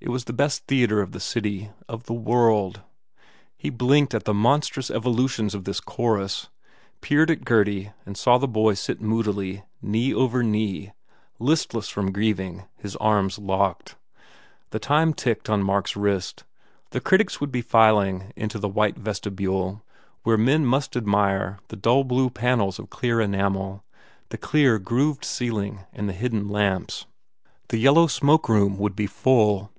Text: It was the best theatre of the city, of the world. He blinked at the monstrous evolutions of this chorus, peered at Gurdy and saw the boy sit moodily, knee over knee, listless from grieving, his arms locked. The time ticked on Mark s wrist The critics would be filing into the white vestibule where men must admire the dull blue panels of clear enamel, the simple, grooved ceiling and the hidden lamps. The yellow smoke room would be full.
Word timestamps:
It 0.00 0.10
was 0.10 0.26
the 0.26 0.32
best 0.32 0.64
theatre 0.68 1.02
of 1.02 1.10
the 1.10 1.18
city, 1.18 1.70
of 1.88 2.04
the 2.04 2.14
world. 2.14 2.82
He 3.56 3.68
blinked 3.68 4.14
at 4.14 4.26
the 4.26 4.32
monstrous 4.32 4.92
evolutions 4.92 5.56
of 5.56 5.64
this 5.64 5.80
chorus, 5.80 6.48
peered 7.00 7.32
at 7.32 7.44
Gurdy 7.44 7.90
and 8.06 8.16
saw 8.16 8.38
the 8.38 8.46
boy 8.46 8.74
sit 8.74 9.00
moodily, 9.00 9.64
knee 9.82 10.14
over 10.14 10.44
knee, 10.44 10.92
listless 11.40 11.88
from 11.88 12.12
grieving, 12.12 12.62
his 12.76 12.94
arms 12.98 13.40
locked. 13.40 13.96
The 14.70 14.78
time 14.78 15.14
ticked 15.14 15.50
on 15.50 15.64
Mark 15.64 15.88
s 15.88 15.96
wrist 15.96 16.44
The 16.90 17.00
critics 17.00 17.40
would 17.40 17.50
be 17.50 17.60
filing 17.60 18.32
into 18.36 18.60
the 18.60 18.68
white 18.68 18.96
vestibule 18.96 19.82
where 20.22 20.38
men 20.38 20.64
must 20.64 20.96
admire 20.96 21.58
the 21.70 21.76
dull 21.76 22.04
blue 22.04 22.30
panels 22.30 22.78
of 22.78 22.88
clear 22.88 23.20
enamel, 23.20 23.82
the 24.28 24.38
simple, 24.40 24.78
grooved 24.78 25.24
ceiling 25.24 25.80
and 25.92 26.08
the 26.08 26.12
hidden 26.12 26.46
lamps. 26.46 27.06
The 27.70 27.78
yellow 27.78 28.06
smoke 28.06 28.48
room 28.48 28.78
would 28.78 28.94
be 28.94 29.08
full. 29.08 29.72